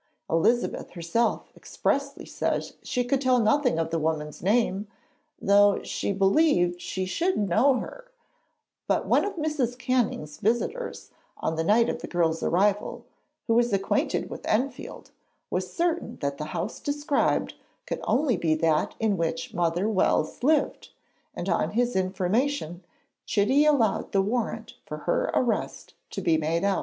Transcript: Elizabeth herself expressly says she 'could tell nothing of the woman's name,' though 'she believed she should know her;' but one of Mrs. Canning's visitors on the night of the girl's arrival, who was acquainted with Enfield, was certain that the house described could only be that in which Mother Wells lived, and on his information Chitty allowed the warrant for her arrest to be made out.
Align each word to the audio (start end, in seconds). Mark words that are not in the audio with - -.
Elizabeth 0.31 0.89
herself 0.93 1.51
expressly 1.55 2.25
says 2.25 2.73
she 2.81 3.03
'could 3.03 3.21
tell 3.21 3.37
nothing 3.39 3.77
of 3.77 3.91
the 3.91 3.99
woman's 3.99 4.41
name,' 4.41 4.87
though 5.39 5.79
'she 5.83 6.11
believed 6.11 6.81
she 6.81 7.05
should 7.05 7.37
know 7.37 7.75
her;' 7.75 8.09
but 8.87 9.05
one 9.05 9.23
of 9.23 9.35
Mrs. 9.35 9.77
Canning's 9.77 10.37
visitors 10.39 11.11
on 11.37 11.55
the 11.55 11.63
night 11.63 11.87
of 11.87 12.01
the 12.01 12.07
girl's 12.07 12.41
arrival, 12.41 13.05
who 13.45 13.53
was 13.53 13.71
acquainted 13.71 14.27
with 14.27 14.41
Enfield, 14.47 15.11
was 15.51 15.71
certain 15.71 16.15
that 16.19 16.39
the 16.39 16.45
house 16.45 16.79
described 16.79 17.53
could 17.85 17.99
only 18.03 18.37
be 18.37 18.55
that 18.55 18.95
in 18.99 19.17
which 19.17 19.53
Mother 19.53 19.87
Wells 19.87 20.41
lived, 20.41 20.89
and 21.35 21.47
on 21.47 21.73
his 21.73 21.95
information 21.95 22.83
Chitty 23.27 23.65
allowed 23.65 24.13
the 24.13 24.21
warrant 24.23 24.73
for 24.83 24.97
her 25.05 25.29
arrest 25.35 25.93
to 26.09 26.21
be 26.21 26.39
made 26.39 26.63
out. 26.63 26.79